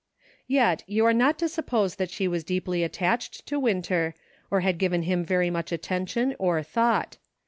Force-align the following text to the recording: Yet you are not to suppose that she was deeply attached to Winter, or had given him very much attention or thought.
Yet 0.47 0.81
you 0.87 1.05
are 1.05 1.13
not 1.13 1.37
to 1.37 1.47
suppose 1.47 1.97
that 1.97 2.09
she 2.09 2.27
was 2.27 2.43
deeply 2.43 2.81
attached 2.83 3.45
to 3.45 3.59
Winter, 3.59 4.15
or 4.49 4.61
had 4.61 4.79
given 4.79 5.03
him 5.03 5.23
very 5.23 5.51
much 5.51 5.71
attention 5.71 6.35
or 6.39 6.63
thought. 6.63 7.17